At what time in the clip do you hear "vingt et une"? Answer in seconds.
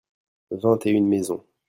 0.49-1.07